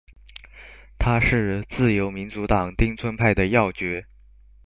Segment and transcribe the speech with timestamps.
[0.97, 4.03] 他是自由民主党町村派的要角。